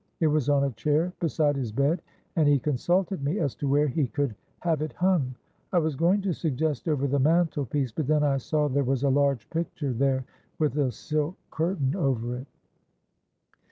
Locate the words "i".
5.71-5.77, 8.23-8.37